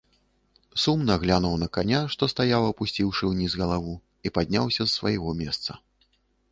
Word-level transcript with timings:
Сумна 0.83 1.17
глянуў 1.23 1.57
на 1.63 1.67
каня, 1.77 1.99
што 2.13 2.23
стаяў, 2.33 2.61
апусціўшы 2.73 3.23
ўніз 3.33 3.51
галаву, 3.65 3.93
і 4.27 4.35
падняўся 4.41 4.83
з 4.85 4.91
свайго 4.97 5.29
месца. 5.45 5.71